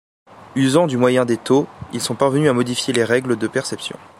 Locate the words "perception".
3.47-3.99